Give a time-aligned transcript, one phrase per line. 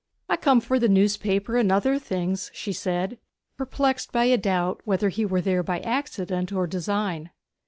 [0.29, 3.19] 'I come for the newspaper and other things,' she said,
[3.55, 7.29] perplexed by a doubt whether he were there by accident or design.